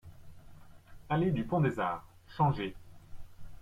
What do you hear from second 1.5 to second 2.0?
des